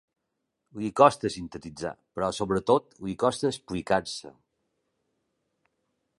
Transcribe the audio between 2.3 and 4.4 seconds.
sobretot li costa explicar-se.